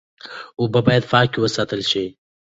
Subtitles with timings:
[0.61, 2.05] اوبه باید پاکې وساتل شي.